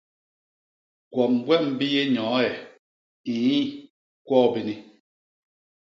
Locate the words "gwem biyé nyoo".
1.45-2.37